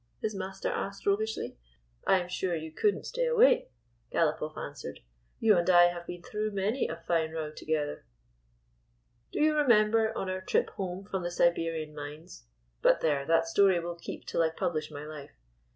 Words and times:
his 0.19 0.33
master 0.33 0.67
asked, 0.69 1.05
roguishly." 1.05 1.59
I 2.07 2.19
'm 2.23 2.27
sure 2.27 2.55
you 2.55 2.71
could 2.71 2.95
n't 2.95 3.05
stay 3.05 3.27
away," 3.27 3.69
Galopoff 4.11 4.57
answered." 4.57 5.01
You 5.39 5.55
and 5.55 5.69
I 5.69 5.89
have 5.89 6.07
been 6.07 6.23
through 6.23 6.53
many 6.53 6.87
a 6.87 6.97
fine 7.07 7.33
row 7.33 7.51
together. 7.51 8.03
Do 9.31 9.39
you 9.39 9.55
remember, 9.55 10.11
on 10.17 10.27
our 10.27 10.41
trip 10.41 10.71
home 10.71 11.05
from 11.05 11.21
the 11.21 11.29
Siberian 11.29 11.93
mines— 11.93 12.47
But 12.81 13.01
there, 13.01 13.27
that 13.27 13.47
story 13.47 13.79
will 13.79 13.93
keep 13.93 14.25
till 14.25 14.41
I 14.41 14.49
publish 14.49 14.89
my 14.89 15.05
life. 15.05 15.37